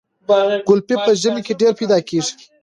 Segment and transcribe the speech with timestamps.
[0.67, 2.33] ګلپي په ژمي کې ډیر پیدا کیږي.